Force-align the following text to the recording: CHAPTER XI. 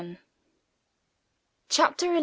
CHAPTER 1.69 2.07
XI. 2.07 2.19